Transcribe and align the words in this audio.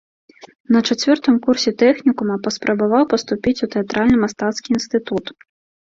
На 0.75 0.79
чацвёртым 0.93 1.35
курсе 1.45 1.73
тэхнікума 1.83 2.37
паспрабаваў 2.47 3.03
паступіць 3.15 3.57
у 3.69 3.69
тэатральна-мастацкі 3.77 4.67
інстытут. 4.79 5.25